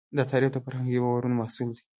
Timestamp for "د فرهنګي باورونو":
0.53-1.39